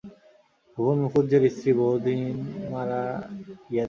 [0.71, 2.21] ভুবন মুখুজ্যের স্ত্রী বহুদিন
[2.71, 3.01] মারা
[3.61, 3.79] গিয়াছেন।